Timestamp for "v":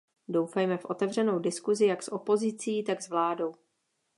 0.77-0.85